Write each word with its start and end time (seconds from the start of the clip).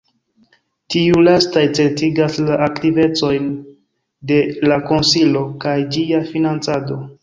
Tiuj 0.95 1.19
lastaj 1.27 1.65
certigas 1.81 2.41
la 2.49 2.59
aktivecojn 2.69 3.53
de 4.33 4.43
la 4.73 4.83
konsilo 4.93 5.49
kaj 5.65 5.81
ĝia 5.97 6.29
financado. 6.37 7.05